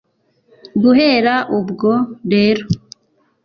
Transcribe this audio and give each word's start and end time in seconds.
Guhera 0.83 1.35
ubwo 1.57 1.91
rero 2.31 2.65